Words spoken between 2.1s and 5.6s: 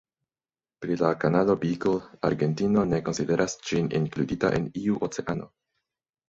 Argentino ne konsideras ĝin inkludita en iu oceano.